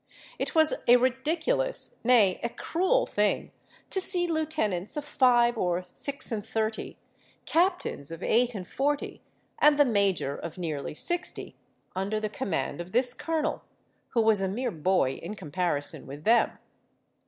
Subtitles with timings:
[0.39, 3.51] It was a ridiculous—nay, a cruel thing
[3.91, 6.97] to see lieutenants of five or six and thirty,
[7.45, 9.21] captains of eight and forty,
[9.59, 11.55] and the major of nearly sixty,
[11.95, 13.61] under the command of this colonel,
[14.09, 16.53] who was a mere boy in comparison with them.